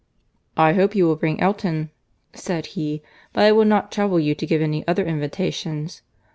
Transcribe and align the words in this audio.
"I 0.57 0.73
hope 0.73 0.95
you 0.95 1.05
will 1.05 1.15
bring 1.15 1.39
Elton," 1.39 1.91
said 2.33 2.65
he: 2.73 3.03
"but 3.33 3.43
I 3.43 3.51
will 3.51 3.65
not 3.65 3.91
trouble 3.91 4.19
you 4.19 4.33
to 4.33 4.47
give 4.47 4.59
any 4.63 4.83
other 4.87 5.05
invitations." 5.05 6.01